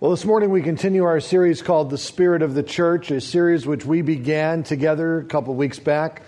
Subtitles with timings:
[0.00, 3.66] Well, this morning we continue our series called The Spirit of the Church, a series
[3.66, 6.22] which we began together a couple weeks back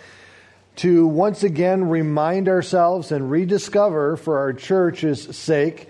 [0.76, 5.88] to once again remind ourselves and rediscover for our church's sake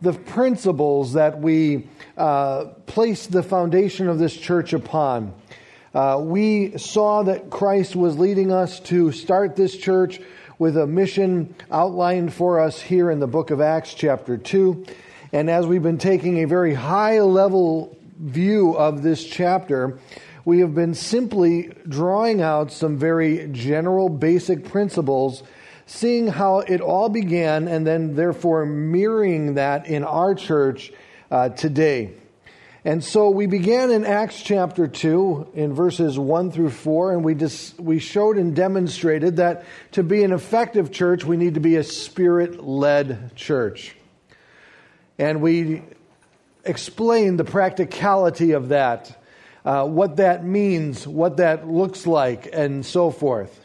[0.00, 5.34] the principles that we uh, placed the foundation of this church upon.
[5.92, 10.20] Uh, we saw that Christ was leading us to start this church
[10.60, 14.86] with a mission outlined for us here in the book of Acts, chapter 2.
[15.34, 19.98] And as we've been taking a very high level view of this chapter,
[20.44, 25.42] we have been simply drawing out some very general basic principles,
[25.86, 30.92] seeing how it all began, and then therefore mirroring that in our church
[31.32, 32.12] uh, today.
[32.84, 37.34] And so we began in Acts chapter 2 in verses 1 through 4, and we,
[37.34, 41.74] just, we showed and demonstrated that to be an effective church, we need to be
[41.74, 43.96] a spirit led church.
[45.18, 45.82] And we
[46.64, 49.22] explained the practicality of that,
[49.64, 53.64] uh, what that means, what that looks like, and so forth.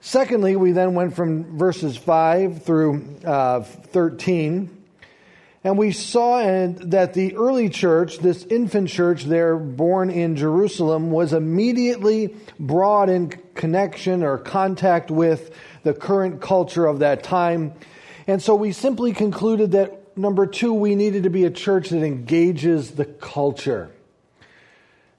[0.00, 4.78] Secondly, we then went from verses 5 through uh, 13,
[5.64, 11.32] and we saw that the early church, this infant church there born in Jerusalem, was
[11.32, 17.72] immediately brought in connection or contact with the current culture of that time.
[18.28, 22.02] And so we simply concluded that number two, we needed to be a church that
[22.02, 23.90] engages the culture.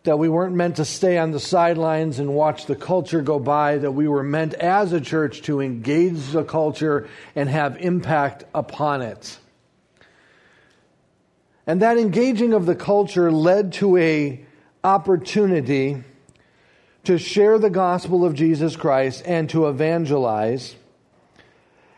[0.03, 3.77] That we weren't meant to stay on the sidelines and watch the culture go by,
[3.77, 9.01] that we were meant as a church to engage the culture and have impact upon
[9.01, 9.37] it.
[11.67, 14.43] And that engaging of the culture led to a
[14.83, 16.03] opportunity
[17.03, 20.75] to share the gospel of Jesus Christ and to evangelize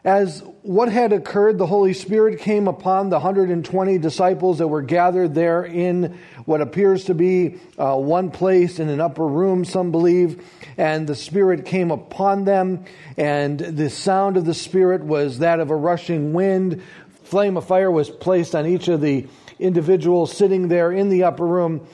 [0.04, 5.36] as what had occurred, the Holy Spirit came upon the 120 disciples that were gathered
[5.36, 10.44] there in what appears to be uh, one place in an upper room, some believe.
[10.76, 12.86] And the Spirit came upon them,
[13.16, 16.82] and the sound of the Spirit was that of a rushing wind.
[17.24, 19.28] Flame of fire was placed on each of the
[19.60, 21.88] individuals sitting there in the upper room.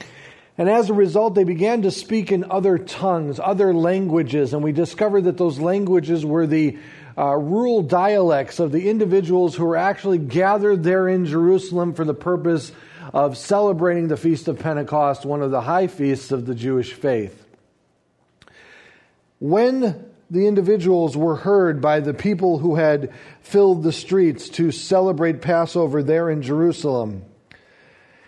[0.57, 4.71] And as a result, they began to speak in other tongues, other languages, and we
[4.71, 6.79] discovered that those languages were the
[7.17, 12.13] uh, rural dialects of the individuals who were actually gathered there in Jerusalem for the
[12.13, 12.71] purpose
[13.13, 17.45] of celebrating the Feast of Pentecost, one of the high feasts of the Jewish faith.
[19.39, 25.41] When the individuals were heard by the people who had filled the streets to celebrate
[25.41, 27.23] Passover there in Jerusalem,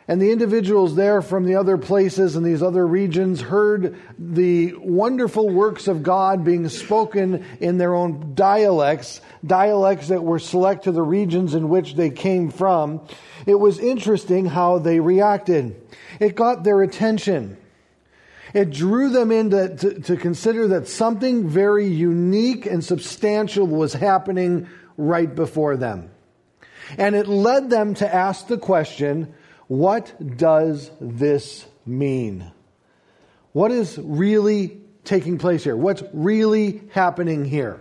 [0.09, 5.47] and the individuals there from the other places and these other regions heard the wonderful
[5.47, 11.03] works of God being spoken in their own dialects, dialects that were select to the
[11.03, 13.01] regions in which they came from.
[13.45, 15.79] It was interesting how they reacted.
[16.19, 17.57] It got their attention.
[18.55, 23.93] It drew them in to, to, to consider that something very unique and substantial was
[23.93, 26.09] happening right before them.
[26.97, 29.35] And it led them to ask the question,
[29.69, 32.51] what does this mean?
[33.53, 35.77] What is really taking place here?
[35.77, 37.79] What's really happening here?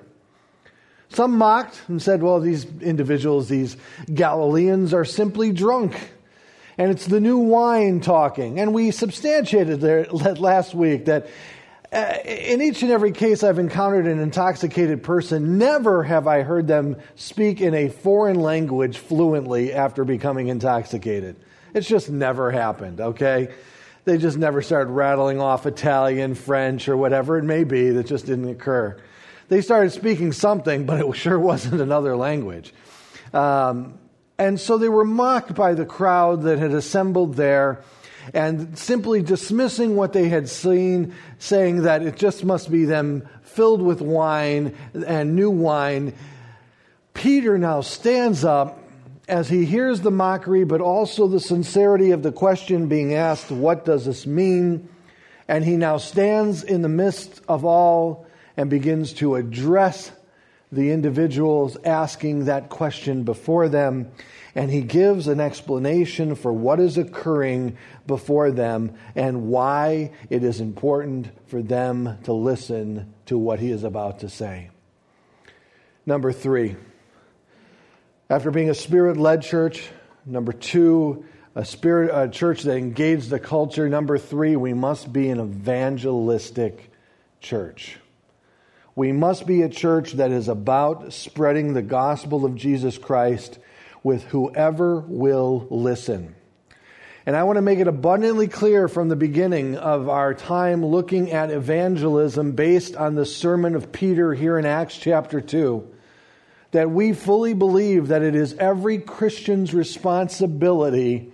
[1.09, 3.79] Some mocked and said, well, these individuals, these
[4.13, 5.99] Galileans, are simply drunk.
[6.77, 8.61] And it's the new wine talking.
[8.61, 11.29] And we substantiated there last week that
[11.91, 16.67] uh, in each and every case I've encountered an intoxicated person, never have I heard
[16.67, 21.37] them speak in a foreign language fluently after becoming intoxicated.
[21.75, 23.49] It's just never happened, okay?
[24.05, 28.27] They just never started rattling off Italian, French, or whatever it may be that just
[28.27, 28.97] didn't occur.
[29.49, 32.73] They started speaking something, but it sure wasn't another language.
[33.33, 33.99] Um,
[34.39, 37.83] and so they were mocked by the crowd that had assembled there
[38.35, 43.83] and simply dismissing what they had seen, saying that it just must be them filled
[43.83, 46.15] with wine and new wine.
[47.15, 48.78] Peter now stands up
[49.29, 53.85] as he hears the mockery, but also the sincerity of the question being asked, What
[53.85, 54.89] does this mean?
[55.47, 58.27] And he now stands in the midst of all
[58.57, 60.11] and begins to address
[60.73, 64.11] the individuals asking that question before them.
[64.55, 70.61] And he gives an explanation for what is occurring before them and why it is
[70.61, 74.71] important for them to listen to what he is about to say.
[76.05, 76.77] Number three.
[78.31, 79.89] After being a spirit led church,
[80.27, 83.89] number two, a spirit a church that engaged the culture.
[83.89, 86.93] Number three, we must be an evangelistic
[87.41, 87.97] church.
[88.95, 93.59] We must be a church that is about spreading the gospel of Jesus Christ
[94.03, 96.35] with whoever will listen.
[97.25, 101.33] And I want to make it abundantly clear from the beginning of our time looking
[101.33, 105.95] at evangelism based on the sermon of Peter here in Acts chapter 2
[106.71, 111.33] that we fully believe that it is every Christian's responsibility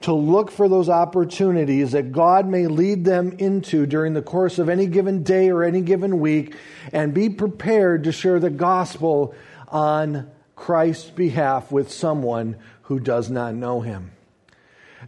[0.00, 4.68] to look for those opportunities that God may lead them into during the course of
[4.68, 6.54] any given day or any given week
[6.92, 9.34] and be prepared to share the gospel
[9.66, 14.12] on Christ's behalf with someone who does not know him.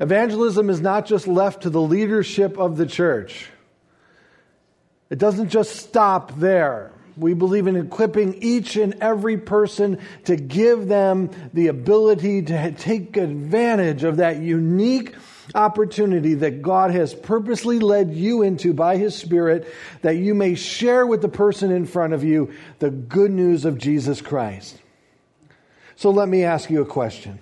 [0.00, 3.48] Evangelism is not just left to the leadership of the church.
[5.08, 6.92] It doesn't just stop there.
[7.20, 13.18] We believe in equipping each and every person to give them the ability to take
[13.18, 15.14] advantage of that unique
[15.54, 21.06] opportunity that God has purposely led you into by His Spirit that you may share
[21.06, 24.78] with the person in front of you the good news of Jesus Christ.
[25.96, 27.38] So let me ask you a question.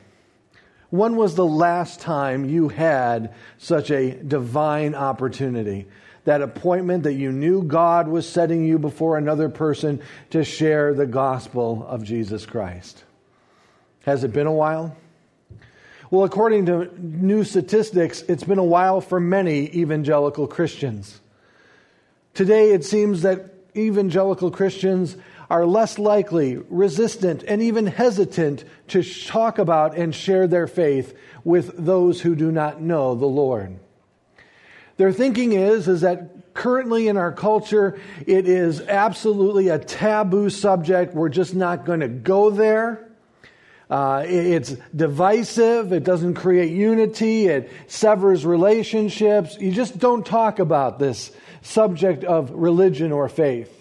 [0.91, 5.87] When was the last time you had such a divine opportunity?
[6.29, 9.99] That appointment that you knew God was setting you before another person
[10.29, 13.03] to share the gospel of Jesus Christ.
[14.05, 14.95] Has it been a while?
[16.11, 21.19] Well, according to new statistics, it's been a while for many evangelical Christians.
[22.35, 25.17] Today, it seems that evangelical Christians
[25.49, 31.75] are less likely, resistant, and even hesitant to talk about and share their faith with
[31.79, 33.79] those who do not know the Lord.
[34.99, 41.15] Their thinking is, is that currently in our culture, it is absolutely a taboo subject.
[41.15, 43.09] We're just not going to go there.
[43.89, 45.93] Uh, it's divisive.
[45.93, 47.47] It doesn't create unity.
[47.47, 49.57] It severs relationships.
[49.59, 51.31] You just don't talk about this
[51.63, 53.75] subject of religion or faith.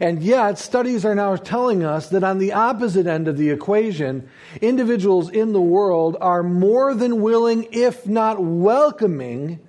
[0.00, 4.28] And yet, studies are now telling us that on the opposite end of the equation,
[4.60, 9.60] individuals in the world are more than willing, if not welcoming,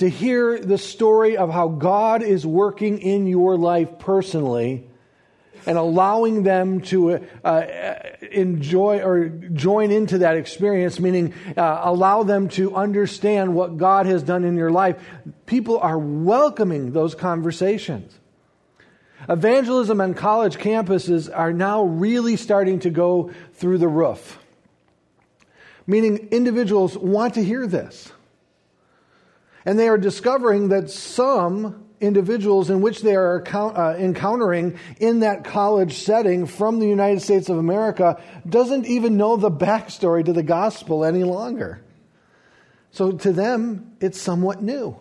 [0.00, 4.88] to hear the story of how God is working in your life personally
[5.66, 7.62] and allowing them to uh,
[8.32, 14.22] enjoy or join into that experience, meaning uh, allow them to understand what God has
[14.22, 14.96] done in your life.
[15.44, 18.18] People are welcoming those conversations.
[19.28, 24.38] Evangelism on college campuses are now really starting to go through the roof,
[25.86, 28.10] meaning individuals want to hear this.
[29.64, 35.44] And they are discovering that some individuals in which they are uh, encountering in that
[35.44, 40.42] college setting from the United States of America doesn't even know the backstory to the
[40.42, 41.82] gospel any longer.
[42.90, 44.96] So to them, it's somewhat new.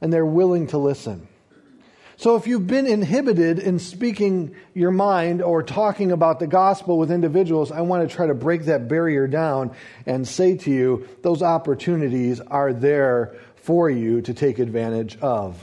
[0.00, 1.28] And they're willing to listen.
[2.16, 7.10] So if you've been inhibited in speaking your mind or talking about the gospel with
[7.10, 9.72] individuals, I want to try to break that barrier down
[10.06, 15.62] and say to you, those opportunities are there for you to take advantage of.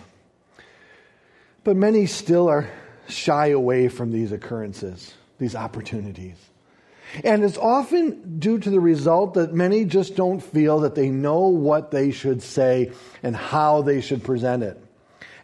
[1.64, 2.70] But many still are
[3.08, 6.36] shy away from these occurrences, these opportunities.
[7.24, 11.48] And it's often due to the result that many just don't feel that they know
[11.48, 14.82] what they should say and how they should present it.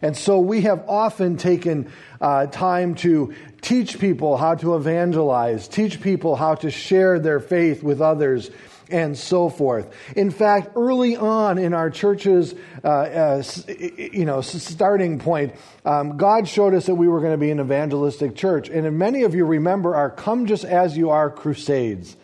[0.02, 1.90] And so we have often taken
[2.20, 7.82] uh, time to teach people how to evangelize, teach people how to share their faith
[7.82, 8.50] with others,
[8.90, 9.92] and so forth.
[10.16, 16.48] In fact, early on in our church's, uh, uh, you know, starting point, um, God
[16.48, 18.68] showed us that we were going to be an evangelistic church.
[18.68, 22.16] And many of you remember our Come Just As You Are crusades.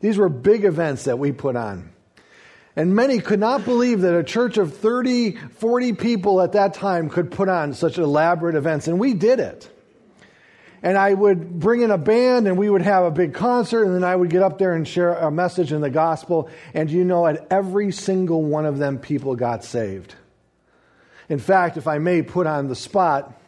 [0.00, 1.91] These were big events that we put on.
[2.74, 7.10] And many could not believe that a church of 30, 40 people at that time
[7.10, 8.88] could put on such elaborate events.
[8.88, 9.68] And we did it.
[10.82, 13.94] And I would bring in a band and we would have a big concert and
[13.94, 16.50] then I would get up there and share a message in the gospel.
[16.74, 20.14] And you know, at every single one of them, people got saved.
[21.28, 23.38] In fact, if I may put on the spot,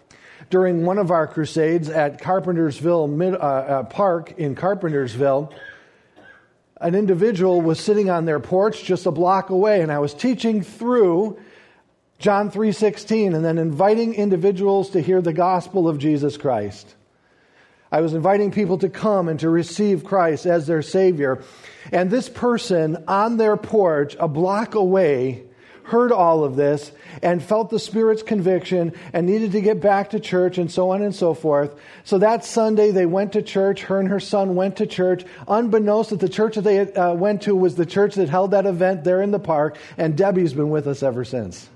[0.50, 5.52] during one of our crusades at Carpentersville Mid, uh, uh, Park in Carpentersville,
[6.80, 10.62] an individual was sitting on their porch just a block away and I was teaching
[10.62, 11.38] through
[12.18, 16.94] John 3:16 and then inviting individuals to hear the gospel of Jesus Christ.
[17.92, 21.42] I was inviting people to come and to receive Christ as their savior.
[21.92, 25.44] And this person on their porch a block away
[25.84, 26.90] heard all of this
[27.22, 31.02] and felt the Spirit's conviction and needed to get back to church and so on
[31.02, 31.74] and so forth.
[32.04, 33.82] So that Sunday they went to church.
[33.82, 37.42] Her and her son went to church, unbeknownst that the church that they uh, went
[37.42, 39.76] to was the church that held that event there in the park.
[39.96, 41.68] And Debbie's been with us ever since.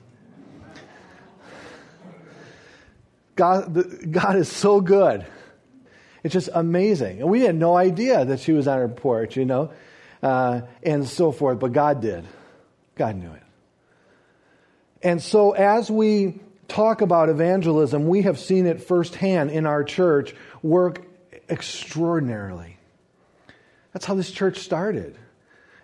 [3.37, 5.25] God, God is so good.
[6.25, 7.21] It's just amazing.
[7.21, 9.71] And we had no idea that she was on her porch, you know.
[10.23, 12.25] uh, and so forth, but God did.
[12.97, 13.43] God knew it.
[15.03, 20.35] And so, as we talk about evangelism, we have seen it firsthand in our church
[20.63, 21.03] work
[21.49, 22.77] extraordinarily.
[23.93, 25.17] That's how this church started.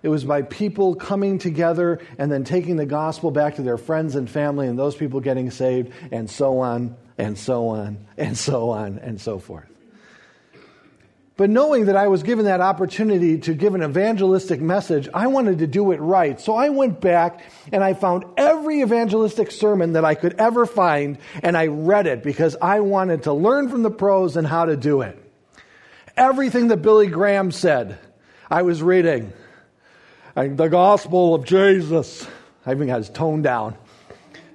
[0.02, 4.16] It was by people coming together and then taking the gospel back to their friends
[4.16, 8.71] and family, and those people getting saved, and so on, and so on, and so
[8.71, 9.74] on, and so forth.
[11.37, 15.59] But knowing that I was given that opportunity to give an evangelistic message, I wanted
[15.59, 16.41] to do it right.
[16.41, 21.19] So I went back and I found every evangelistic sermon that I could ever find
[21.43, 24.76] and I read it because I wanted to learn from the pros and how to
[24.76, 25.19] do it.
[26.17, 27.99] Everything that Billy Graham said,
[28.49, 29.33] I was reading.
[30.37, 32.29] The gospel of Jesus.
[32.64, 33.76] I even got his tone down,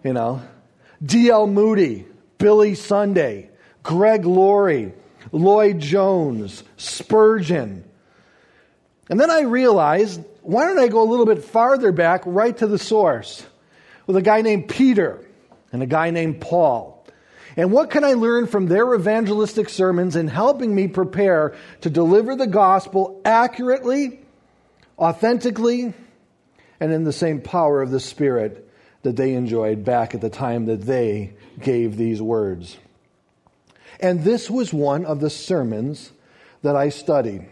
[0.04, 0.42] you know.
[1.04, 1.48] D.L.
[1.48, 2.06] Moody,
[2.38, 3.50] Billy Sunday,
[3.84, 4.94] Greg Laurie,
[5.32, 7.84] Lloyd Jones, Spurgeon.
[9.10, 12.68] And then I realized, why don't I go a little bit farther back, right to
[12.68, 13.46] the source,
[14.06, 15.20] with a guy named Peter
[15.72, 17.06] and a guy named Paul.
[17.58, 22.36] And what can I learn from their evangelistic sermons in helping me prepare to deliver
[22.36, 24.22] the gospel accurately,
[24.98, 25.94] authentically,
[26.80, 28.70] and in the same power of the Spirit
[29.02, 32.78] that they enjoyed back at the time that they gave these words?
[34.00, 36.12] And this was one of the sermons
[36.62, 37.48] that I studied.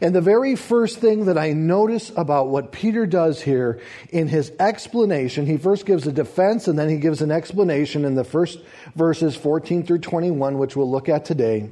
[0.00, 3.80] And the very first thing that I notice about what Peter does here
[4.10, 8.14] in his explanation, he first gives a defense and then he gives an explanation in
[8.14, 8.60] the first
[8.94, 11.68] verses 14 through 21, which we'll look at today,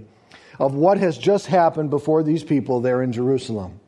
[0.58, 3.80] of what has just happened before these people there in Jerusalem.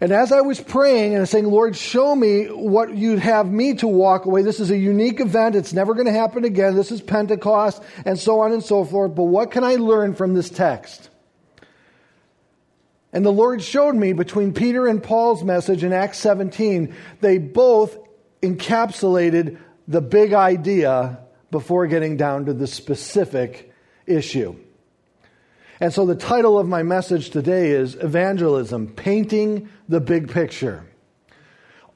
[0.00, 3.88] And as I was praying and saying, Lord, show me what you'd have me to
[3.88, 4.42] walk away.
[4.42, 5.56] This is a unique event.
[5.56, 6.76] It's never going to happen again.
[6.76, 9.16] This is Pentecost and so on and so forth.
[9.16, 11.10] But what can I learn from this text?
[13.12, 17.98] And the Lord showed me between Peter and Paul's message in Acts 17, they both
[18.42, 21.18] encapsulated the big idea
[21.50, 23.72] before getting down to the specific
[24.06, 24.54] issue.
[25.80, 30.84] And so the title of my message today is Evangelism Painting the Big Picture.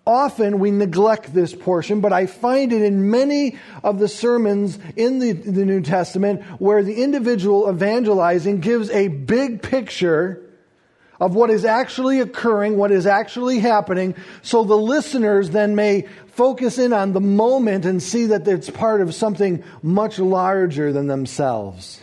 [0.07, 5.19] Often we neglect this portion, but I find it in many of the sermons in
[5.19, 10.41] the, the New Testament where the individual evangelizing gives a big picture
[11.21, 16.79] of what is actually occurring, what is actually happening, so the listeners then may focus
[16.79, 22.01] in on the moment and see that it's part of something much larger than themselves.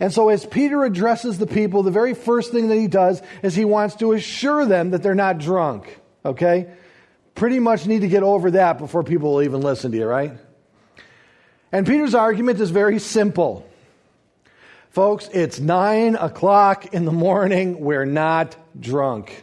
[0.00, 3.54] And so, as Peter addresses the people, the very first thing that he does is
[3.54, 6.00] he wants to assure them that they're not drunk.
[6.24, 6.68] Okay?
[7.34, 10.32] Pretty much need to get over that before people will even listen to you, right?
[11.72, 13.68] And Peter's argument is very simple.
[14.90, 17.80] Folks, it's nine o'clock in the morning.
[17.80, 19.42] We're not drunk.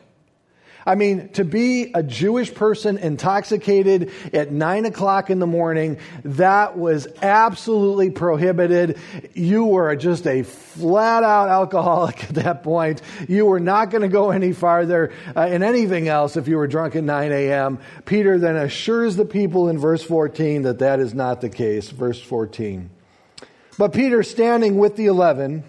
[0.86, 6.78] I mean, to be a Jewish person intoxicated at nine o'clock in the morning, that
[6.78, 8.98] was absolutely prohibited.
[9.34, 13.02] You were just a flat out alcoholic at that point.
[13.28, 16.68] You were not going to go any farther uh, in anything else if you were
[16.68, 17.80] drunk at 9 a.m.
[18.06, 21.90] Peter then assures the people in verse 14 that that is not the case.
[21.90, 22.90] Verse 14.
[23.78, 25.64] But Peter, standing with the eleven,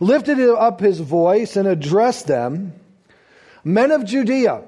[0.00, 2.74] lifted up his voice and addressed them
[3.64, 4.62] Men of Judea,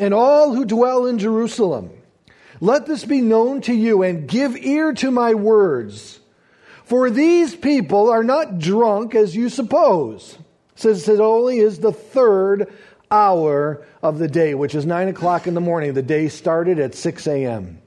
[0.00, 1.90] and all who dwell in Jerusalem,
[2.60, 6.20] let this be known to you and give ear to my words.
[6.84, 10.36] For these people are not drunk as you suppose,
[10.74, 12.72] since it only is the third
[13.10, 15.94] hour of the day, which is nine o'clock in the morning.
[15.94, 17.78] The day started at 6 a.m.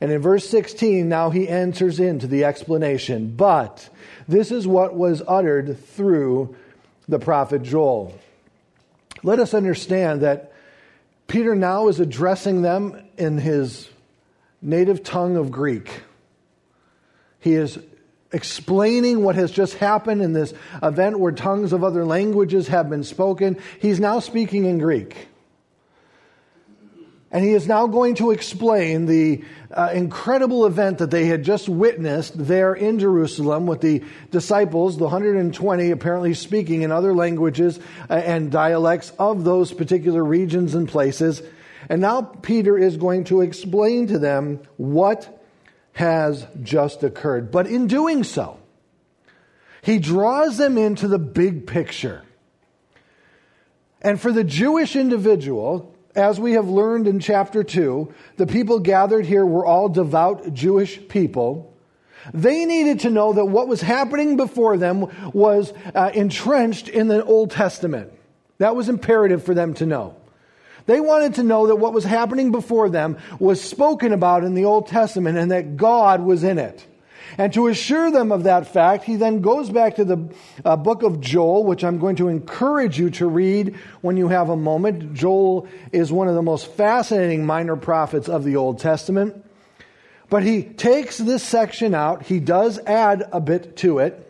[0.00, 3.34] And in verse 16, now he enters into the explanation.
[3.36, 3.88] But
[4.26, 6.56] this is what was uttered through
[7.06, 8.18] the prophet Joel.
[9.22, 10.52] Let us understand that
[11.26, 13.88] Peter now is addressing them in his
[14.60, 16.02] native tongue of Greek.
[17.38, 17.78] He is
[18.32, 23.04] explaining what has just happened in this event where tongues of other languages have been
[23.04, 23.58] spoken.
[23.80, 25.29] He's now speaking in Greek.
[27.32, 31.68] And he is now going to explain the uh, incredible event that they had just
[31.68, 38.14] witnessed there in Jerusalem with the disciples, the 120 apparently speaking in other languages uh,
[38.14, 41.40] and dialects of those particular regions and places.
[41.88, 45.40] And now Peter is going to explain to them what
[45.92, 47.52] has just occurred.
[47.52, 48.58] But in doing so,
[49.82, 52.24] he draws them into the big picture.
[54.02, 59.26] And for the Jewish individual, as we have learned in chapter 2, the people gathered
[59.26, 61.74] here were all devout Jewish people.
[62.34, 67.24] They needed to know that what was happening before them was uh, entrenched in the
[67.24, 68.12] Old Testament.
[68.58, 70.16] That was imperative for them to know.
[70.86, 74.64] They wanted to know that what was happening before them was spoken about in the
[74.64, 76.86] Old Testament and that God was in it.
[77.38, 80.28] And to assure them of that fact, he then goes back to the
[80.64, 84.48] uh, book of Joel, which I'm going to encourage you to read when you have
[84.48, 85.14] a moment.
[85.14, 89.44] Joel is one of the most fascinating minor prophets of the Old Testament.
[90.28, 94.26] But he takes this section out, he does add a bit to it,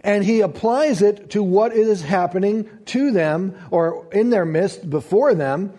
[0.00, 5.34] and he applies it to what is happening to them or in their midst before
[5.34, 5.74] them,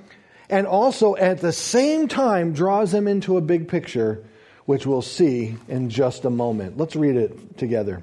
[0.47, 4.23] and also at the same time draws them into a big picture,
[4.65, 6.77] which we'll see in just a moment.
[6.77, 8.01] Let's read it together.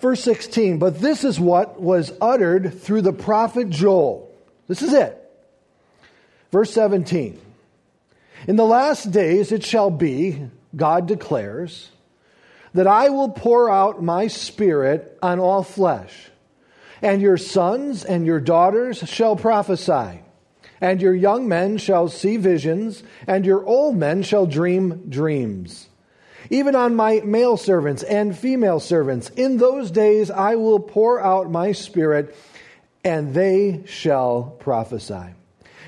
[0.00, 4.30] Verse 16, but this is what was uttered through the prophet Joel.
[4.68, 5.16] This is it.
[6.52, 7.40] Verse 17.
[8.46, 11.90] In the last days it shall be, God declares,
[12.74, 16.30] that I will pour out my spirit on all flesh,
[17.02, 20.20] and your sons and your daughters shall prophesy,
[20.80, 25.88] and your young men shall see visions, and your old men shall dream dreams.
[26.50, 31.50] Even on my male servants and female servants, in those days I will pour out
[31.50, 32.34] my spirit,
[33.04, 35.34] and they shall prophesy.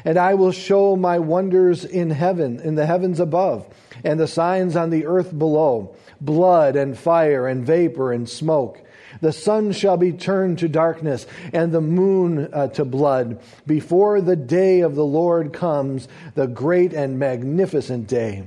[0.04, 3.66] And I will show my wonders in heaven, in the heavens above,
[4.02, 8.82] and the signs on the earth below blood and fire and vapor and smoke.
[9.20, 14.36] The sun shall be turned to darkness and the moon uh, to blood before the
[14.36, 18.46] day of the Lord comes, the great and magnificent day.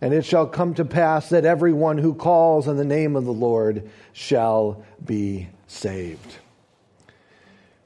[0.00, 3.32] And it shall come to pass that everyone who calls on the name of the
[3.32, 6.36] Lord shall be saved.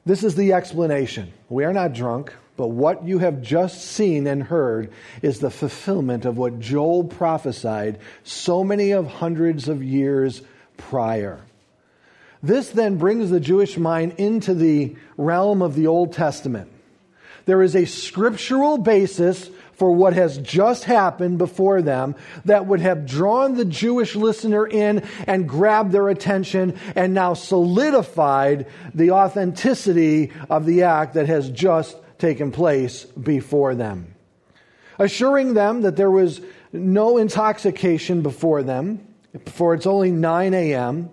[0.04, 1.32] This is the explanation.
[1.48, 2.34] We are not drunk.
[2.60, 7.98] But what you have just seen and heard is the fulfillment of what Joel prophesied
[8.22, 10.42] so many of hundreds of years
[10.76, 11.40] prior.
[12.42, 16.70] This then brings the Jewish mind into the realm of the Old Testament.
[17.44, 23.06] There is a scriptural basis for what has just happened before them that would have
[23.06, 30.66] drawn the Jewish listener in and grabbed their attention and now solidified the authenticity of
[30.66, 34.14] the act that has just taken place before them,
[34.98, 39.00] assuring them that there was no intoxication before them,
[39.46, 41.08] for it's only 9 a.m.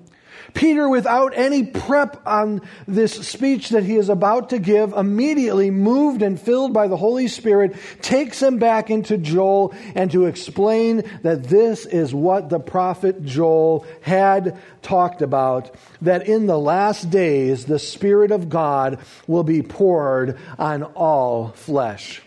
[0.54, 6.22] Peter, without any prep on this speech that he is about to give, immediately moved
[6.22, 11.44] and filled by the Holy Spirit, takes him back into Joel and to explain that
[11.44, 17.80] this is what the prophet Joel had talked about, that in the last days the
[17.80, 22.22] Spirit of God will be poured on all flesh.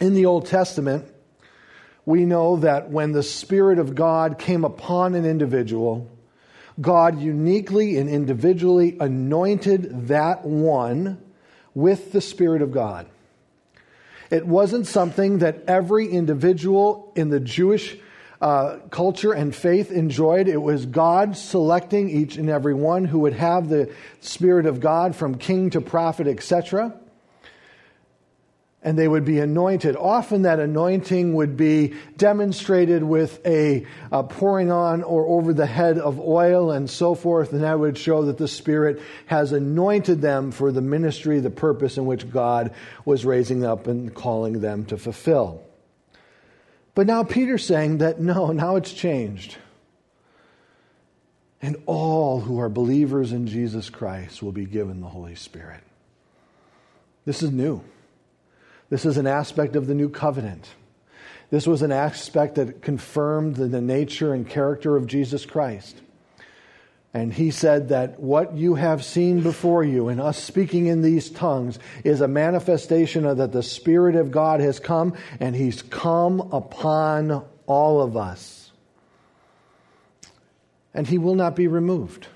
[0.00, 1.06] In the Old Testament,
[2.04, 6.10] we know that when the Spirit of God came upon an individual,
[6.82, 11.22] God uniquely and individually anointed that one
[11.74, 13.06] with the Spirit of God.
[14.30, 17.96] It wasn't something that every individual in the Jewish
[18.40, 20.48] uh, culture and faith enjoyed.
[20.48, 23.90] It was God selecting each and every one who would have the
[24.20, 26.98] Spirit of God from king to prophet, etc
[28.84, 29.96] and they would be anointed.
[29.96, 35.98] Often that anointing would be demonstrated with a, a, pouring on or over the head
[35.98, 40.50] of oil and so forth, and that would show that the Spirit has anointed them
[40.50, 44.96] for the ministry, the purpose in which God was raising up and calling them to
[44.96, 45.62] fulfill.
[46.94, 49.56] But now Peter's saying that no, now it's changed.
[51.64, 55.80] And all who are believers in Jesus Christ will be given the Holy Spirit.
[57.24, 57.84] This is new.
[58.92, 60.68] This is an aspect of the new covenant.
[61.48, 65.96] This was an aspect that confirmed the nature and character of Jesus Christ.
[67.14, 71.30] And he said that what you have seen before you and us speaking in these
[71.30, 76.42] tongues is a manifestation of that the Spirit of God has come and he's come
[76.52, 78.72] upon all of us.
[80.92, 82.26] And he will not be removed.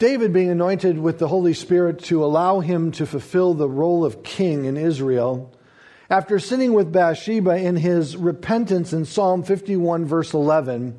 [0.00, 4.22] David being anointed with the Holy Spirit to allow him to fulfill the role of
[4.22, 5.54] king in Israel,
[6.08, 10.98] after sinning with Bathsheba in his repentance in Psalm 51, verse 11,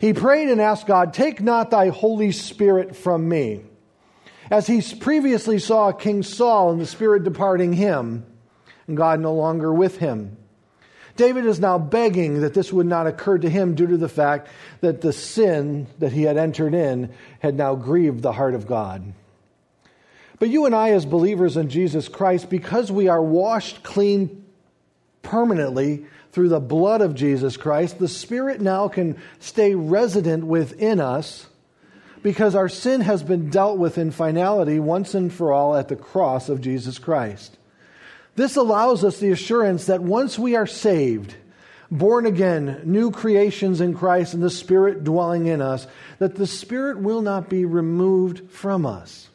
[0.00, 3.62] he prayed and asked God, Take not thy Holy Spirit from me.
[4.50, 8.26] As he previously saw King Saul and the Spirit departing him,
[8.88, 10.36] and God no longer with him.
[11.16, 14.48] David is now begging that this would not occur to him due to the fact
[14.80, 19.12] that the sin that he had entered in had now grieved the heart of God.
[20.38, 24.44] But you and I, as believers in Jesus Christ, because we are washed clean
[25.22, 31.46] permanently through the blood of Jesus Christ, the Spirit now can stay resident within us
[32.22, 35.96] because our sin has been dealt with in finality once and for all at the
[35.96, 37.56] cross of Jesus Christ.
[38.36, 41.34] This allows us the assurance that once we are saved,
[41.90, 45.86] born again, new creations in Christ, and the Spirit dwelling in us,
[46.18, 49.28] that the Spirit will not be removed from us.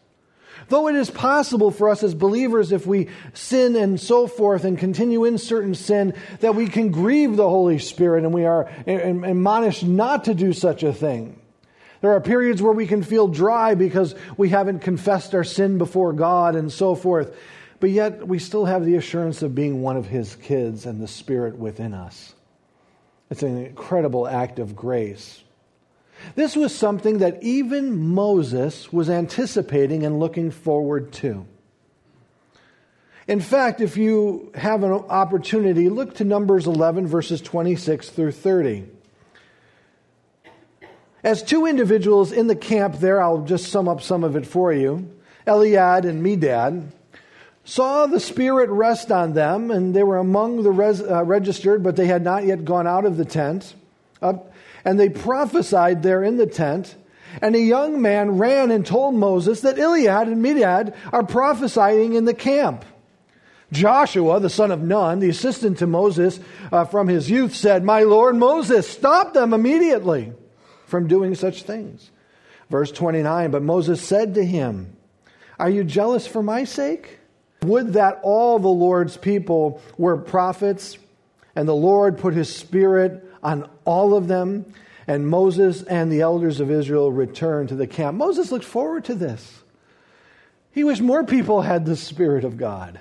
[0.70, 4.78] Though it is possible for us as believers, if we sin and so forth and
[4.78, 9.84] continue in certain sin, that we can grieve the Holy Spirit and we are admonished
[9.84, 11.42] not to do such a thing.
[12.02, 16.14] There are periods where we can feel dry because we haven't confessed our sin before
[16.14, 17.36] God and so forth.
[17.82, 21.08] But yet, we still have the assurance of being one of His kids and the
[21.08, 22.36] Spirit within us.
[23.32, 25.44] It's an incredible act of grace.
[26.36, 31.48] This was something that even Moses was anticipating and looking forward to.
[33.28, 38.86] In fact, if you have an opportunity, look to Numbers 11, verses 26 through 30.
[41.24, 44.72] As two individuals in the camp there, I'll just sum up some of it for
[44.72, 45.10] you
[45.48, 46.92] Eldad and Medad
[47.64, 51.96] saw the Spirit rest on them, and they were among the res, uh, registered, but
[51.96, 53.76] they had not yet gone out of the tent.
[54.22, 56.96] And they prophesied there in the tent.
[57.42, 62.26] And a young man ran and told Moses that Eldad and Medad are prophesying in
[62.26, 62.84] the camp.
[63.72, 66.40] Joshua, the son of Nun, the assistant to Moses
[66.74, 70.34] uh, from his youth, said, My Lord Moses, stop them immediately
[70.88, 72.12] from doing such things.
[72.70, 74.98] Verse 29 But Moses said to him,
[75.58, 77.21] Are you jealous for my sake?
[77.64, 80.98] Would that all the Lord's people were prophets,
[81.56, 84.66] and the Lord put his spirit on all of them.
[85.08, 88.18] And Moses and the elders of Israel returned to the camp.
[88.18, 89.62] Moses looked forward to this.
[90.72, 93.00] He wished more people had the Spirit of God.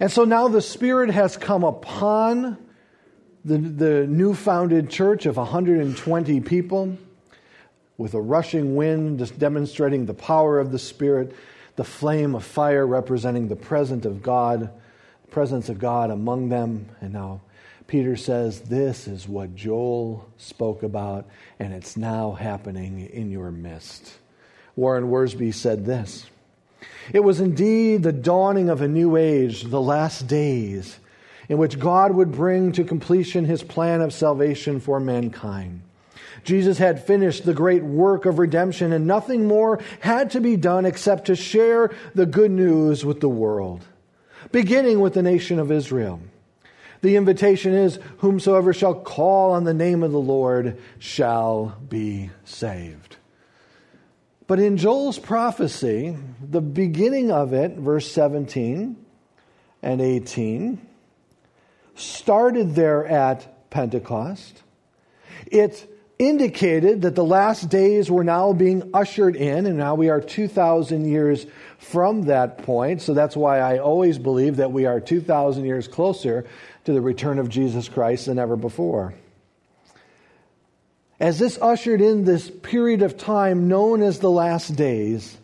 [0.00, 2.58] And so now the Spirit has come upon
[3.44, 6.98] the, the new founded church of 120 people
[7.96, 11.34] with a rushing wind, just demonstrating the power of the Spirit,
[11.76, 14.70] the flame of fire representing the presence of God,
[15.30, 17.42] presence of God among them, and now
[17.86, 21.26] Peter says, This is what Joel spoke about,
[21.58, 24.18] and it's now happening in your midst.
[24.74, 26.26] Warren Wiersbe said this
[27.12, 30.98] It was indeed the dawning of a new age, the last days,
[31.48, 35.82] in which God would bring to completion his plan of salvation for mankind.
[36.46, 40.86] Jesus had finished the great work of redemption, and nothing more had to be done
[40.86, 43.84] except to share the good news with the world,
[44.52, 46.20] beginning with the nation of Israel.
[47.02, 53.16] The invitation is Whomsoever shall call on the name of the Lord shall be saved.
[54.46, 58.96] But in Joel's prophecy, the beginning of it, verse 17
[59.82, 60.80] and 18,
[61.96, 64.62] started there at Pentecost.
[65.48, 70.20] It indicated that the last days were now being ushered in, and now we are
[70.20, 71.46] 2,000 years
[71.78, 73.02] from that point.
[73.02, 76.46] So that's why I always believe that we are 2,000 years closer
[76.84, 79.14] to the return of Jesus Christ than ever before.
[81.20, 85.36] As this ushered in this period of time known as the last days,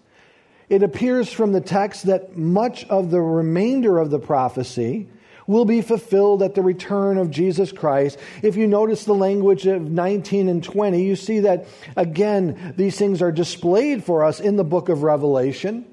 [0.68, 5.08] it appears from the text that much of the remainder of the prophecy
[5.46, 8.18] will be fulfilled at the return of Jesus Christ.
[8.42, 13.22] If you notice the language of 19 and 20, you see that again, these things
[13.22, 15.84] are displayed for us in the book of Revelation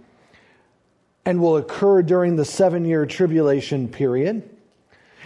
[1.26, 4.50] and will occur during the seven year tribulation period.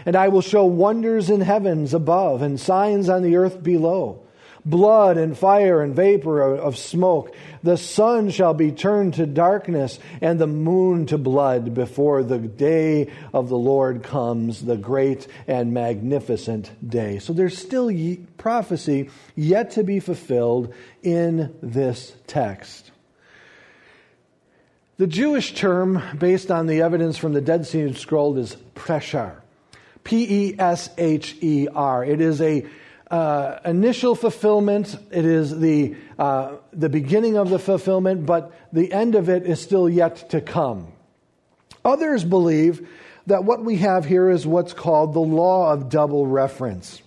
[0.05, 4.22] And I will show wonders in heavens above and signs on the earth below
[4.65, 7.36] blood and fire and vapor of smoke.
[7.63, 13.12] The sun shall be turned to darkness and the moon to blood before the day
[13.34, 17.19] of the Lord comes, the great and magnificent day.
[17.19, 17.91] So there's still
[18.38, 22.91] prophecy yet to be fulfilled in this text.
[24.97, 29.38] The Jewish term, based on the evidence from the Dead Sea Scroll, is pesher.
[30.04, 32.04] P E S H E R.
[32.06, 32.65] It is a
[33.13, 34.97] uh, initial fulfillment.
[35.12, 39.62] It is the, uh, the beginning of the fulfillment, but the end of it is
[39.62, 40.88] still yet to come.
[41.86, 42.89] Others believe
[43.28, 47.04] that what we have here is what's called the law of double reference.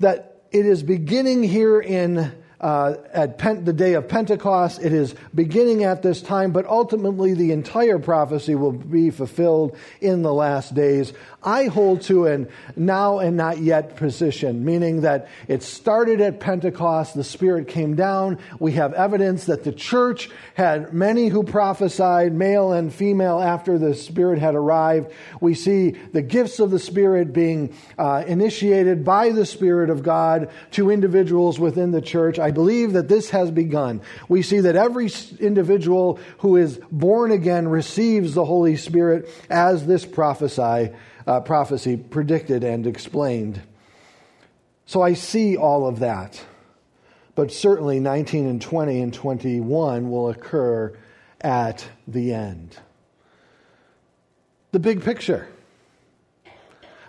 [0.00, 4.82] That it is beginning here in uh, at the day of Pentecost.
[4.82, 10.20] It is beginning at this time, but ultimately the entire prophecy will be fulfilled in
[10.20, 11.14] the last days.
[11.42, 17.14] I hold to an now and not yet position, meaning that it started at Pentecost,
[17.14, 18.38] the Spirit came down.
[18.58, 23.94] We have evidence that the church had many who prophesied, male and female, after the
[23.94, 25.12] Spirit had arrived.
[25.40, 30.50] We see the gifts of the Spirit being uh, initiated by the Spirit of God
[30.72, 32.38] to individuals within the church.
[32.38, 34.02] I believe that this has begun.
[34.28, 40.04] We see that every individual who is born again receives the Holy Spirit as this
[40.04, 40.90] prophesy
[41.26, 43.62] uh, prophecy predicted and explained.
[44.86, 46.42] So I see all of that.
[47.34, 50.96] But certainly 19 and 20 and 21 will occur
[51.40, 52.76] at the end.
[54.72, 55.48] The big picture.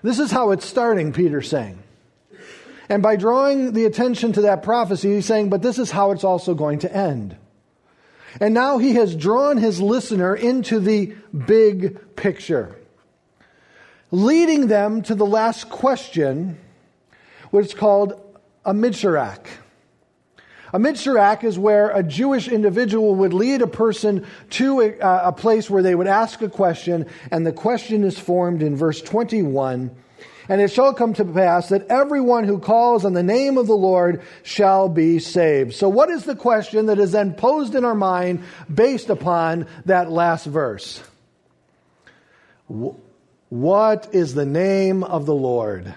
[0.04, 1.82] This is how it's starting, Peter's saying.
[2.90, 6.24] And by drawing the attention to that prophecy, he's saying, but this is how it's
[6.24, 7.38] also going to end.
[8.40, 12.76] And now he has drawn his listener into the big picture
[14.12, 16.60] leading them to the last question,
[17.50, 18.14] which is called
[18.66, 19.48] a mitzrak.
[20.74, 25.32] A mitzrak is where a Jewish individual would lead a person to a, uh, a,
[25.34, 29.92] place where they would ask a question, and the question is formed in verse 21.
[30.48, 33.76] And it shall come to pass that everyone who calls on the name of the
[33.76, 35.74] Lord shall be saved.
[35.74, 38.44] So, what is the question that is then posed in our mind
[38.74, 41.02] based upon that last verse?
[43.52, 45.94] What is the name of the Lord?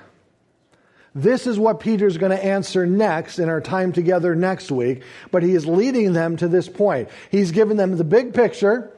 [1.14, 5.45] This is what Peter's going to answer next in our time together next week, but
[5.45, 7.11] he is leading them to this point.
[7.31, 8.93] He's given them the big picture.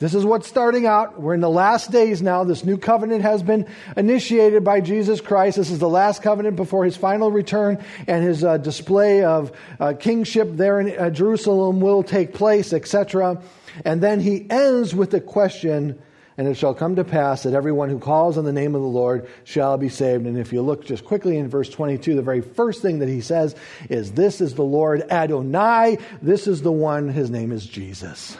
[0.00, 1.20] This is what's starting out.
[1.20, 2.42] We're in the last days now.
[2.42, 5.56] This new covenant has been initiated by Jesus Christ.
[5.56, 9.92] This is the last covenant before his final return and his uh, display of uh,
[9.92, 13.40] kingship there in uh, Jerusalem will take place, etc.
[13.84, 16.02] And then he ends with the question
[16.36, 18.88] and it shall come to pass that everyone who calls on the name of the
[18.88, 20.26] Lord shall be saved.
[20.26, 23.20] And if you look just quickly in verse 22, the very first thing that he
[23.20, 23.54] says
[23.90, 25.98] is, This is the Lord Adonai.
[26.22, 28.36] This is the one, his name is Jesus.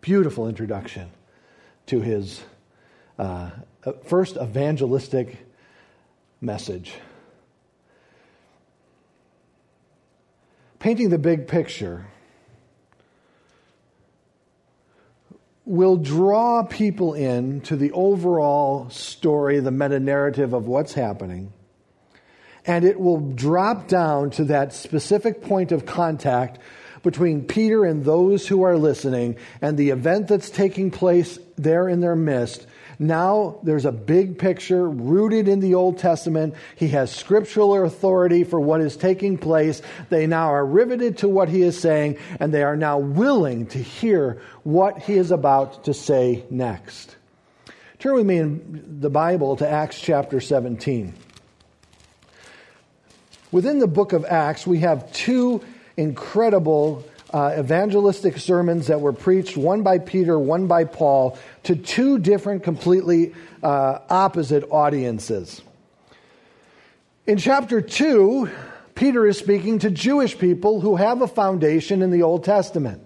[0.00, 1.10] Beautiful introduction
[1.86, 2.42] to his
[3.18, 3.50] uh,
[4.04, 5.36] first evangelistic
[6.40, 6.94] message.
[10.78, 12.06] Painting the big picture
[15.66, 21.52] will draw people in to the overall story, the meta narrative of what's happening.
[22.64, 26.60] And it will drop down to that specific point of contact
[27.02, 32.00] between Peter and those who are listening and the event that's taking place there in
[32.00, 32.66] their midst
[32.98, 36.54] now there's a big picture rooted in the Old Testament.
[36.76, 39.82] He has scriptural authority for what is taking place.
[40.08, 43.78] They now are riveted to what he is saying, and they are now willing to
[43.78, 47.16] hear what he is about to say next.
[47.98, 51.14] Turn with me in the Bible to Acts chapter 17.
[53.52, 55.62] Within the book of Acts, we have two
[55.96, 62.18] incredible uh, evangelistic sermons that were preached, one by Peter, one by Paul, to two
[62.18, 65.60] different, completely uh, opposite audiences.
[67.26, 68.48] In chapter 2,
[68.94, 73.02] Peter is speaking to Jewish people who have a foundation in the Old Testament.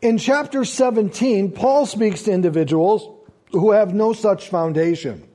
[0.00, 3.08] In chapter 17, Paul speaks to individuals
[3.50, 5.28] who have no such foundation.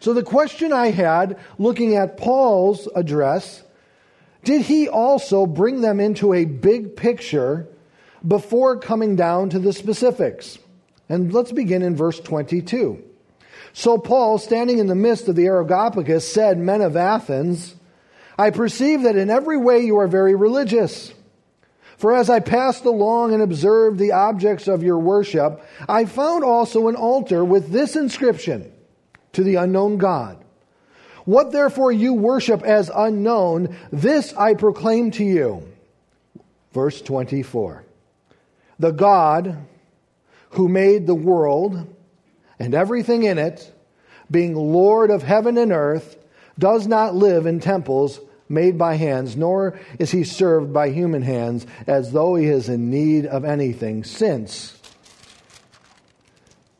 [0.00, 3.62] So the question I had looking at Paul's address
[4.44, 7.66] did he also bring them into a big picture
[8.26, 10.58] before coming down to the specifics?
[11.08, 13.02] And let's begin in verse 22.
[13.72, 17.74] So Paul, standing in the midst of the Areopagus, said, Men of Athens,
[18.38, 21.12] I perceive that in every way you are very religious.
[21.96, 26.88] For as I passed along and observed the objects of your worship, I found also
[26.88, 28.72] an altar with this inscription
[29.32, 30.38] to the unknown God.
[31.24, 35.66] What therefore you worship as unknown, this I proclaim to you.
[36.72, 37.84] Verse 24.
[38.78, 39.56] The God
[40.54, 41.86] who made the world
[42.58, 43.72] and everything in it,
[44.30, 46.16] being Lord of heaven and earth,
[46.58, 51.66] does not live in temples made by hands, nor is he served by human hands
[51.86, 54.80] as though he is in need of anything, since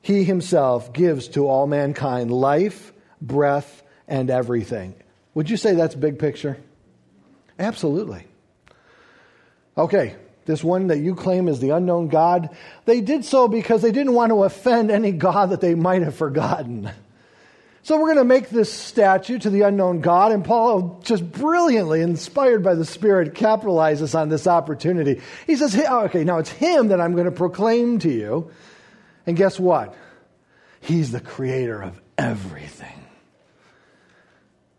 [0.02, 4.94] he himself gives to all mankind life, breath, and everything.
[5.34, 6.58] Would you say that's big picture?
[7.58, 8.26] Absolutely.
[9.76, 10.14] Okay,
[10.46, 12.50] this one that you claim is the unknown God,
[12.84, 16.14] they did so because they didn't want to offend any God that they might have
[16.16, 16.90] forgotten.
[17.82, 22.00] So we're going to make this statue to the unknown God, and Paul, just brilliantly
[22.00, 25.20] inspired by the Spirit, capitalizes on this opportunity.
[25.46, 28.50] He says, oh, okay, now it's him that I'm going to proclaim to you.
[29.26, 29.94] And guess what?
[30.80, 33.04] He's the creator of everything.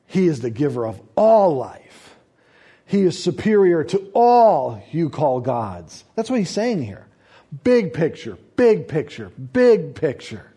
[0.08, 2.15] He is the giver of all life.
[2.86, 6.04] He is superior to all you call gods.
[6.16, 7.08] That's what he's saying here.
[7.64, 10.52] Big picture, big picture, big picture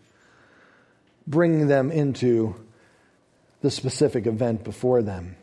[1.29, 2.55] bringing them into
[3.61, 5.35] the specific event before them.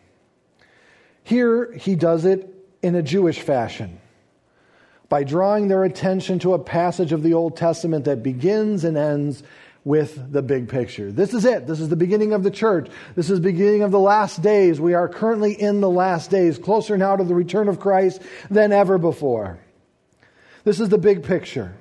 [1.22, 4.00] Here, he does it in a Jewish fashion
[5.08, 9.42] by drawing their attention to a passage of the Old Testament that begins and ends
[9.86, 11.12] with the big picture.
[11.12, 11.68] This is it.
[11.68, 12.90] This is the beginning of the church.
[13.14, 14.80] This is the beginning of the last days.
[14.80, 18.20] We are currently in the last days, closer now to the return of Christ
[18.50, 19.60] than ever before.
[20.64, 21.72] This is the big picture.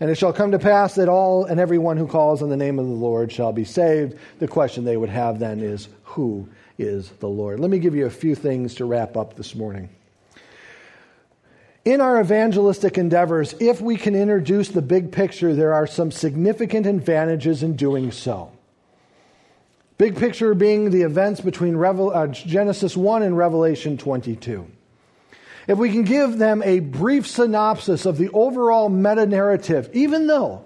[0.00, 2.78] And it shall come to pass that all and everyone who calls on the name
[2.78, 4.16] of the Lord shall be saved.
[4.38, 7.60] The question they would have then is, Who is the Lord?
[7.60, 9.90] Let me give you a few things to wrap up this morning.
[11.84, 16.86] In our evangelistic endeavors, if we can introduce the big picture, there are some significant
[16.86, 18.52] advantages in doing so.
[19.98, 24.66] Big picture being the events between Revel- uh, Genesis 1 and Revelation 22.
[25.66, 30.64] If we can give them a brief synopsis of the overall meta narrative, even though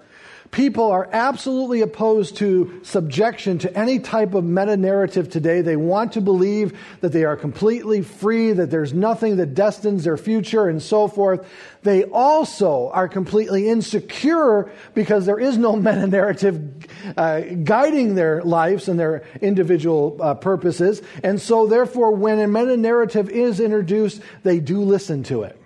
[0.51, 5.61] people are absolutely opposed to subjection to any type of meta narrative today.
[5.61, 10.17] They want to believe that they are completely free, that there's nothing that destines their
[10.17, 11.47] future, and so forth.
[11.83, 18.87] They also are completely insecure because there is no meta narrative uh, guiding their lives
[18.87, 21.01] and their individual uh, purposes.
[21.23, 25.59] And so, therefore, when a meta narrative is introduced, they do listen to it.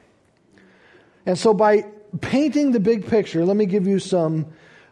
[1.26, 1.86] And so, by
[2.20, 4.48] painting the big picture, let me give you some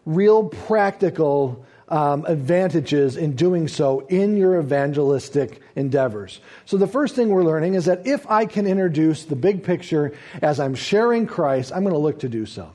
[0.06, 6.40] real practical um, advantages in doing so in your evangelistic endeavors.
[6.66, 10.14] So, the first thing we're learning is that if I can introduce the big picture
[10.42, 12.72] as I'm sharing Christ, I'm going to look to do so.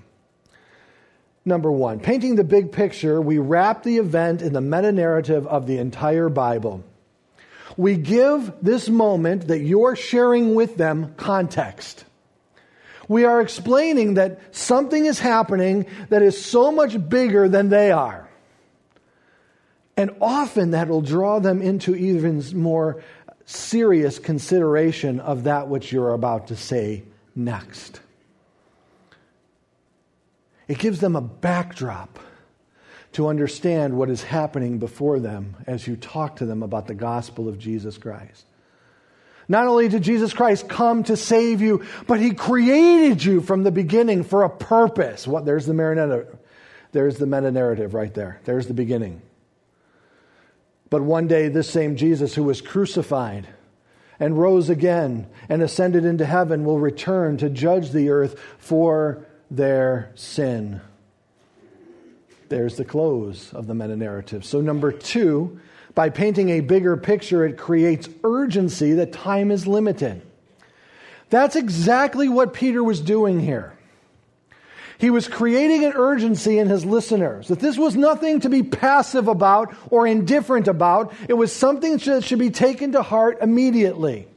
[1.45, 5.67] Number one, painting the big picture, we wrap the event in the meta narrative of
[5.67, 6.83] the entire Bible.
[7.77, 12.05] We give this moment that you're sharing with them context.
[13.09, 18.29] We are explaining that something is happening that is so much bigger than they are.
[19.97, 23.03] And often that will draw them into even more
[23.47, 28.01] serious consideration of that which you're about to say next.
[30.67, 32.19] It gives them a backdrop
[33.13, 37.49] to understand what is happening before them as you talk to them about the gospel
[37.49, 38.47] of Jesus Christ.
[39.49, 43.71] Not only did Jesus Christ come to save you, but he created you from the
[43.71, 45.27] beginning for a purpose.
[45.27, 46.37] What there's the marinetta,
[46.93, 48.41] there's the meta narrative right there.
[48.45, 49.21] There's the beginning.
[50.91, 53.49] But one day this same Jesus who was crucified
[54.21, 60.13] and rose again and ascended into heaven will return to judge the earth for their
[60.15, 60.81] sin.
[62.49, 64.45] There's the close of the meta narrative.
[64.45, 65.61] So number 2,
[65.95, 70.23] by painting a bigger picture, it creates urgency that time is limited.
[71.31, 73.73] That's exactly what Peter was doing here.
[74.99, 79.29] He was creating an urgency in his listeners that this was nothing to be passive
[79.29, 81.13] about or indifferent about.
[81.29, 84.29] It was something that should be taken to heart immediately.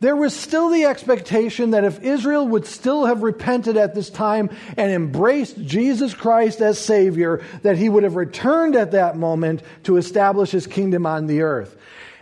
[0.00, 4.48] There was still the expectation that if Israel would still have repented at this time
[4.76, 9.96] and embraced Jesus Christ as Savior, that he would have returned at that moment to
[9.96, 11.76] establish his kingdom on the earth.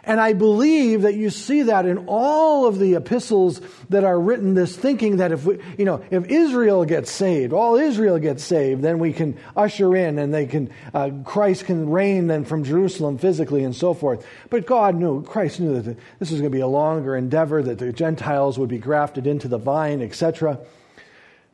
[0.06, 4.54] And I believe that you see that in all of the epistles that are written,
[4.54, 8.82] this thinking that if we, you know, if Israel gets saved, all Israel gets saved,
[8.82, 13.18] then we can usher in and they can, uh, Christ can reign then from Jerusalem
[13.18, 14.24] physically and so forth.
[14.48, 17.80] But God knew, Christ knew that this was going to be a longer endeavor, that
[17.80, 20.60] the Gentiles would be grafted into the vine, etc.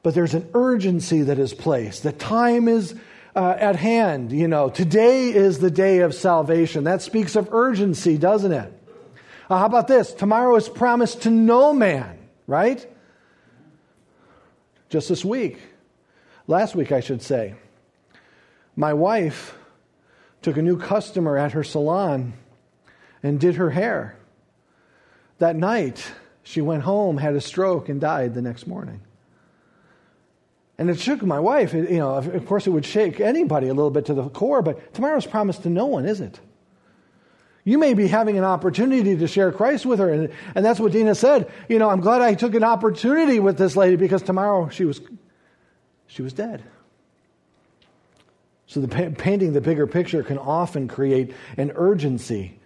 [0.03, 2.03] But there's an urgency that is placed.
[2.03, 2.95] The time is
[3.35, 4.33] uh, at hand.
[4.33, 6.85] You know, today is the day of salvation.
[6.85, 8.73] That speaks of urgency, doesn't it?
[9.49, 10.13] Uh, how about this?
[10.13, 12.87] Tomorrow is promised to no man, right?
[14.89, 15.59] Just this week,
[16.47, 17.55] last week, I should say,
[18.77, 19.57] my wife
[20.43, 22.35] took a new customer at her salon
[23.23, 24.17] and did her hair.
[25.39, 29.01] That night, she went home, had a stroke, and died the next morning.
[30.83, 31.75] And it shook my wife.
[31.75, 34.63] It, you know, of course, it would shake anybody a little bit to the core,
[34.63, 36.41] but tomorrow's promised to no one, is it?
[37.63, 40.11] You may be having an opportunity to share Christ with her.
[40.13, 41.49] And, and that's what Dina said.
[41.69, 45.01] You know, I'm glad I took an opportunity with this lady because tomorrow she was,
[46.09, 46.65] she was dead.
[48.67, 52.59] So, the pa- painting the bigger picture can often create an urgency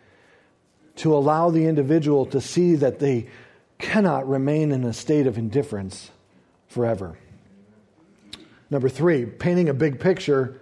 [0.96, 3.28] to allow the individual to see that they
[3.76, 6.10] cannot remain in a state of indifference
[6.66, 7.18] forever.
[8.70, 10.60] Number three, painting a big picture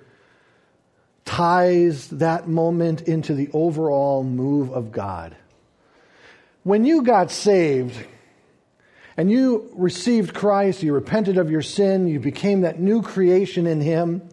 [1.25, 5.35] ties that moment into the overall move of God.
[6.63, 7.97] When you got saved
[9.17, 13.81] and you received Christ, you repented of your sin, you became that new creation in
[13.81, 14.29] Him,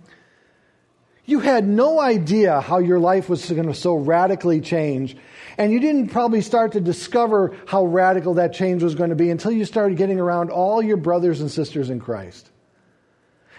[1.25, 5.15] you had no idea how your life was going to so radically change.
[5.57, 9.29] And you didn't probably start to discover how radical that change was going to be
[9.29, 12.50] until you started getting around all your brothers and sisters in Christ.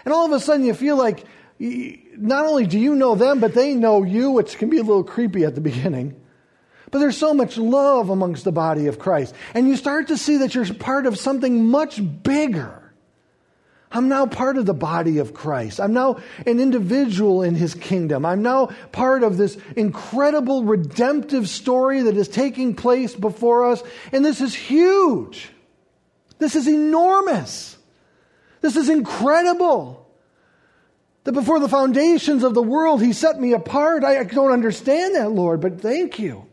[0.04, 1.24] And all of a sudden you feel like
[1.58, 5.04] not only do you know them, but they know you, which can be a little
[5.04, 6.20] creepy at the beginning.
[6.90, 9.34] But there's so much love amongst the body of Christ.
[9.54, 12.82] And you start to see that you're part of something much bigger.
[13.90, 15.80] I'm now part of the body of Christ.
[15.80, 18.24] I'm now an individual in his kingdom.
[18.24, 23.82] I'm now part of this incredible redemptive story that is taking place before us.
[24.10, 25.50] And this is huge.
[26.38, 27.76] This is enormous.
[28.62, 29.98] This is incredible.
[31.24, 34.02] That before the foundations of the world, He set me apart.
[34.02, 36.46] I, don't understand that, Lord, but thank you.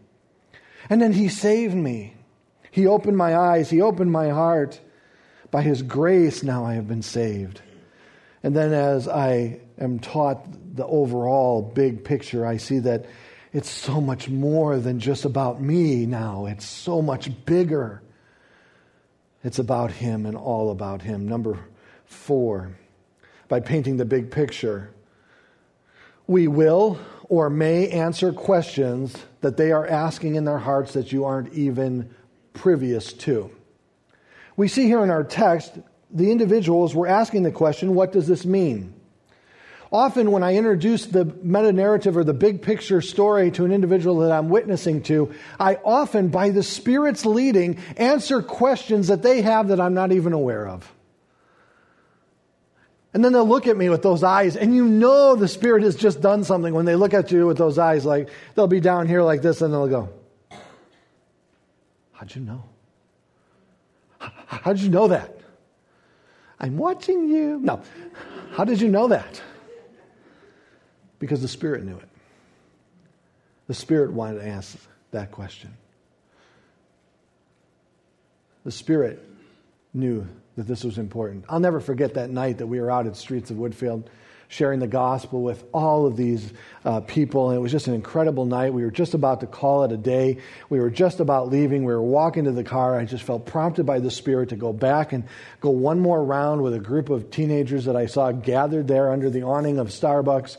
[0.89, 2.15] And then He saved me.
[2.71, 3.69] He opened my eyes.
[3.69, 4.79] He opened my heart.
[5.49, 7.61] By His grace, now I have been saved.
[8.43, 10.45] And then as I am taught
[10.75, 13.05] the overall big picture, I see that
[13.51, 16.45] it's so much more than just about me now.
[16.45, 18.03] It's so much bigger.
[19.43, 21.27] It's about Him and all about Him.
[21.27, 21.59] Number
[22.09, 22.71] four,
[23.47, 24.89] by painting the big picture.
[26.27, 26.99] We will
[27.29, 32.13] or may answer questions that they are asking in their hearts that you aren't even
[32.53, 33.51] previous to.
[34.57, 35.77] We see here in our text,
[36.11, 38.93] the individuals were asking the question, What does this mean?
[39.91, 44.17] Often, when I introduce the meta narrative or the big picture story to an individual
[44.17, 49.69] that I'm witnessing to, I often, by the Spirit's leading, answer questions that they have
[49.69, 50.91] that I'm not even aware of.
[53.13, 55.95] And then they'll look at me with those eyes, and you know the Spirit has
[55.95, 58.05] just done something when they look at you with those eyes.
[58.05, 60.09] Like they'll be down here like this, and they'll go,
[62.11, 62.63] How'd you know?
[64.19, 65.39] How did you know that?
[66.59, 67.59] I'm watching you.
[67.59, 67.81] No.
[68.51, 69.41] How did you know that?
[71.17, 72.09] Because the Spirit knew it.
[73.67, 74.77] The Spirit wanted to ask
[75.11, 75.77] that question.
[78.65, 79.25] The Spirit
[79.93, 81.45] knew that this was important.
[81.49, 84.05] I'll never forget that night that we were out at streets of Woodfield
[84.51, 86.51] sharing the gospel with all of these
[86.83, 87.49] uh, people.
[87.49, 88.73] And it was just an incredible night.
[88.73, 90.39] We were just about to call it a day.
[90.69, 91.85] We were just about leaving.
[91.85, 92.99] We were walking to the car.
[92.99, 95.23] I just felt prompted by the Spirit to go back and
[95.61, 99.29] go one more round with a group of teenagers that I saw gathered there under
[99.29, 100.57] the awning of Starbucks.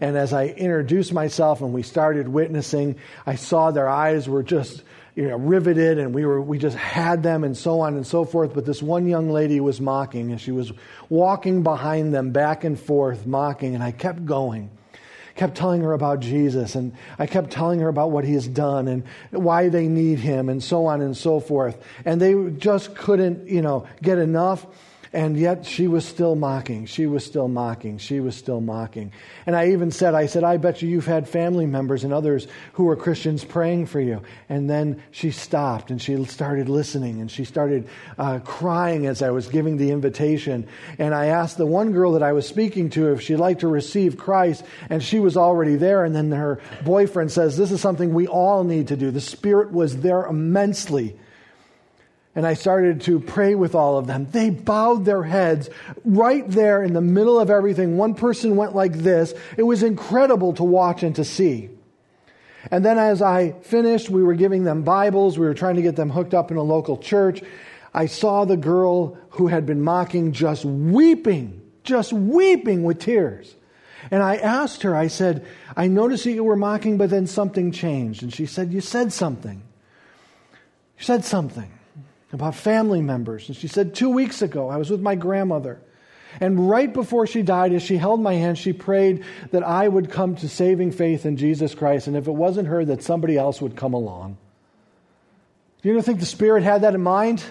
[0.00, 4.82] And as I introduced myself and we started witnessing, I saw their eyes were just
[5.18, 8.24] you know, riveted and we were, we just had them and so on and so
[8.24, 8.54] forth.
[8.54, 10.70] But this one young lady was mocking and she was
[11.08, 13.74] walking behind them back and forth mocking.
[13.74, 14.70] And I kept going,
[15.34, 18.86] kept telling her about Jesus and I kept telling her about what he has done
[18.86, 19.02] and
[19.32, 21.76] why they need him and so on and so forth.
[22.04, 24.64] And they just couldn't, you know, get enough.
[25.12, 26.86] And yet she was still mocking.
[26.86, 27.98] She was still mocking.
[27.98, 29.12] She was still mocking.
[29.46, 32.46] And I even said, I said, I bet you you've had family members and others
[32.74, 34.22] who were Christians praying for you.
[34.48, 37.88] And then she stopped and she started listening and she started
[38.18, 40.66] uh, crying as I was giving the invitation.
[40.98, 43.68] And I asked the one girl that I was speaking to if she'd like to
[43.68, 46.04] receive Christ, and she was already there.
[46.04, 49.10] And then her boyfriend says, This is something we all need to do.
[49.10, 51.16] The Spirit was there immensely
[52.38, 54.28] and I started to pray with all of them.
[54.30, 55.68] They bowed their heads
[56.04, 57.96] right there in the middle of everything.
[57.96, 59.34] One person went like this.
[59.56, 61.68] It was incredible to watch and to see.
[62.70, 65.36] And then as I finished, we were giving them Bibles.
[65.36, 67.42] We were trying to get them hooked up in a local church.
[67.92, 73.56] I saw the girl who had been mocking just weeping, just weeping with tears.
[74.12, 75.44] And I asked her, I said,
[75.76, 78.22] I noticed that you were mocking, but then something changed.
[78.22, 79.60] And she said, You said something.
[80.98, 81.72] You said something
[82.32, 83.48] about family members.
[83.48, 85.80] And she said, Two weeks ago, I was with my grandmother.
[86.40, 90.10] And right before she died, as she held my hand, she prayed that I would
[90.10, 92.06] come to saving faith in Jesus Christ.
[92.06, 94.36] And if it wasn't her, that somebody else would come along.
[95.82, 97.42] Do you don't think the Spirit had that in mind?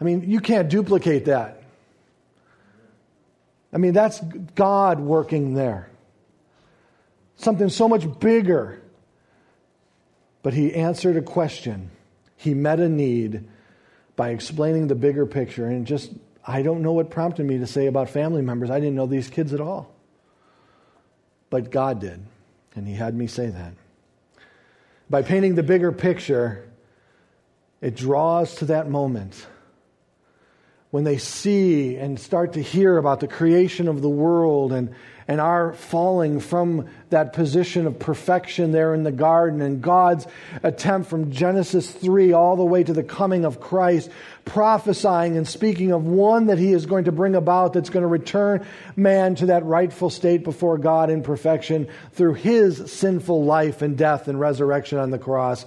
[0.00, 1.62] I mean, you can't duplicate that.
[3.72, 4.20] I mean, that's
[4.54, 5.90] God working there.
[7.36, 8.82] Something so much bigger
[10.42, 11.90] but he answered a question.
[12.36, 13.44] He met a need
[14.16, 15.66] by explaining the bigger picture.
[15.66, 16.12] And just
[16.46, 18.70] I don't know what prompted me to say about family members.
[18.70, 19.94] I didn't know these kids at all.
[21.50, 22.20] But God did,
[22.74, 23.74] and He had me say that.
[25.08, 26.68] By painting the bigger picture,
[27.80, 29.46] it draws to that moment
[30.90, 34.92] when they see and start to hear about the creation of the world and,
[35.28, 40.26] and our falling from that position of perfection there in the garden and God's
[40.64, 44.10] attempt from Genesis 3 all the way to the coming of Christ,
[44.44, 48.08] prophesying and speaking of one that he is going to bring about that's going to
[48.08, 48.66] return
[48.96, 54.26] man to that rightful state before God in perfection through his sinful life and death
[54.26, 55.64] and resurrection on the cross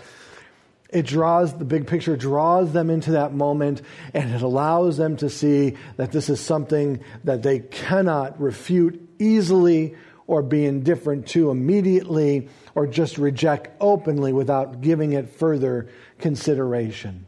[0.93, 3.81] it draws the big picture draws them into that moment
[4.13, 9.95] and it allows them to see that this is something that they cannot refute easily
[10.27, 15.89] or be indifferent to immediately or just reject openly without giving it further
[16.19, 17.25] consideration.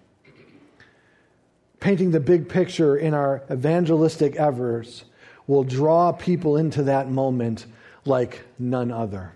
[1.79, 5.05] Painting the big picture in our evangelistic efforts
[5.47, 7.65] will draw people into that moment
[8.05, 9.33] like none other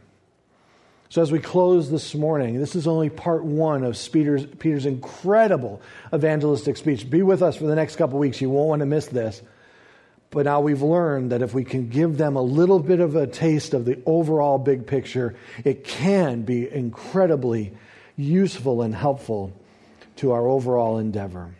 [1.12, 5.82] so, as we close this morning, this is only part one of Peter's, Peter's incredible
[6.14, 7.10] evangelistic speech.
[7.10, 8.40] Be with us for the next couple weeks.
[8.40, 9.42] You won't want to miss this.
[10.30, 13.26] But now we've learned that if we can give them a little bit of a
[13.26, 15.36] taste of the overall big picture,
[15.66, 17.74] it can be incredibly
[18.16, 19.52] useful and helpful
[20.18, 21.56] to our overall endeavor.